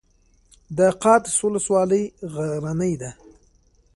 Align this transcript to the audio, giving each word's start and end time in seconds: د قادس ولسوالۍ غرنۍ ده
د 0.77 0.79
قادس 1.03 1.35
ولسوالۍ 1.45 2.03
غرنۍ 2.33 2.93
ده 3.01 3.11